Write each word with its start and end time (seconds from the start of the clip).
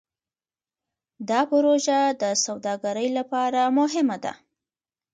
دا 1.29 1.41
پروژه 1.51 1.99
د 2.21 2.23
سوداګرۍ 2.45 3.09
لپاره 3.17 3.61
مهمه 3.77 4.17
ده. 4.23 4.33